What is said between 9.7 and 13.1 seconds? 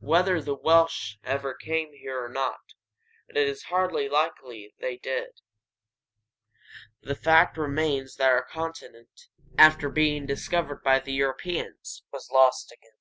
being discovered by Europeans, was lost again.